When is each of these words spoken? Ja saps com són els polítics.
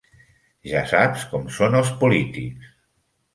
Ja 0.71 0.79
saps 0.91 1.25
com 1.33 1.45
són 1.59 1.77
els 1.81 1.93
polítics. 2.01 2.73